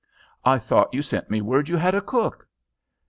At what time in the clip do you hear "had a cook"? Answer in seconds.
1.77-2.47